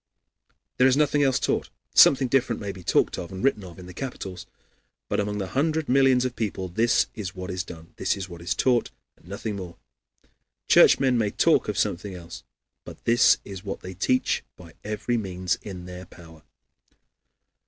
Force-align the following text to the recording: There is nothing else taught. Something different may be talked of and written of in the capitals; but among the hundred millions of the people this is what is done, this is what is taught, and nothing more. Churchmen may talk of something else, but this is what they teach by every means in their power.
There 0.77 0.87
is 0.87 0.97
nothing 0.97 1.21
else 1.21 1.37
taught. 1.39 1.69
Something 1.93 2.27
different 2.27 2.59
may 2.59 2.71
be 2.71 2.83
talked 2.83 3.19
of 3.19 3.31
and 3.31 3.43
written 3.43 3.63
of 3.63 3.77
in 3.77 3.85
the 3.85 3.93
capitals; 3.93 4.47
but 5.07 5.19
among 5.19 5.37
the 5.37 5.49
hundred 5.49 5.87
millions 5.87 6.25
of 6.25 6.31
the 6.31 6.37
people 6.37 6.69
this 6.69 7.05
is 7.13 7.35
what 7.35 7.51
is 7.51 7.63
done, 7.63 7.93
this 7.97 8.17
is 8.17 8.27
what 8.27 8.41
is 8.41 8.55
taught, 8.55 8.89
and 9.15 9.27
nothing 9.27 9.57
more. 9.57 9.77
Churchmen 10.67 11.19
may 11.19 11.29
talk 11.29 11.67
of 11.69 11.77
something 11.77 12.15
else, 12.15 12.41
but 12.83 13.05
this 13.05 13.37
is 13.45 13.63
what 13.63 13.81
they 13.81 13.93
teach 13.93 14.43
by 14.57 14.73
every 14.83 15.17
means 15.17 15.59
in 15.61 15.85
their 15.85 16.07
power. 16.07 16.41